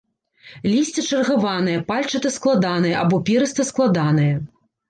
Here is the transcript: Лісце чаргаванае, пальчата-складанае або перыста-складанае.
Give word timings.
Лісце 0.71 1.03
чаргаванае, 1.09 1.75
пальчата-складанае 1.91 2.97
або 3.03 3.23
перыста-складанае. 3.29 4.35